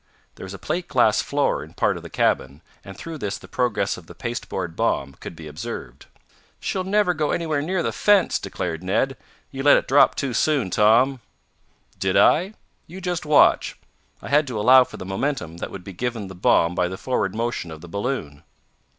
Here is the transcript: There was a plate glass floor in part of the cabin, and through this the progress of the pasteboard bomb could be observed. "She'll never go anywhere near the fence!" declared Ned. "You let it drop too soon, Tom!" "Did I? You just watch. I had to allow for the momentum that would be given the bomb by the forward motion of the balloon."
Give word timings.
There 0.33 0.45
was 0.45 0.53
a 0.55 0.57
plate 0.57 0.87
glass 0.87 1.21
floor 1.21 1.63
in 1.63 1.75
part 1.75 1.95
of 1.95 2.01
the 2.01 2.09
cabin, 2.09 2.63
and 2.83 2.97
through 2.97 3.19
this 3.19 3.37
the 3.37 3.47
progress 3.47 3.97
of 3.97 4.07
the 4.07 4.15
pasteboard 4.15 4.75
bomb 4.75 5.13
could 5.19 5.35
be 5.35 5.45
observed. 5.47 6.07
"She'll 6.59 6.83
never 6.83 7.13
go 7.13 7.29
anywhere 7.29 7.61
near 7.61 7.83
the 7.83 7.91
fence!" 7.91 8.39
declared 8.39 8.81
Ned. 8.81 9.15
"You 9.51 9.61
let 9.61 9.77
it 9.77 9.87
drop 9.87 10.15
too 10.15 10.33
soon, 10.33 10.71
Tom!" 10.71 11.19
"Did 11.99 12.17
I? 12.17 12.55
You 12.87 12.99
just 12.99 13.27
watch. 13.27 13.77
I 14.23 14.29
had 14.29 14.47
to 14.47 14.59
allow 14.59 14.85
for 14.85 14.97
the 14.97 15.05
momentum 15.05 15.57
that 15.57 15.69
would 15.69 15.83
be 15.83 15.93
given 15.93 16.29
the 16.29 16.33
bomb 16.33 16.73
by 16.73 16.87
the 16.87 16.97
forward 16.97 17.35
motion 17.35 17.69
of 17.69 17.81
the 17.81 17.87
balloon." 17.87 18.41